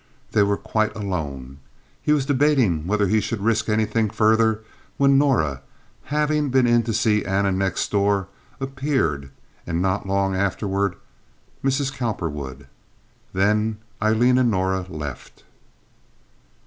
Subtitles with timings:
[0.31, 1.59] They were quite alone.
[2.01, 4.61] He was debating whether he should risk anything further
[4.97, 5.61] when Norah,
[6.05, 8.27] having been in to see Anna next door,
[8.59, 9.29] appeared
[9.67, 10.95] and not long afterward
[11.63, 11.93] Mrs.
[11.95, 12.65] Cowperwood.
[13.31, 15.43] Then Aileen and Norah left.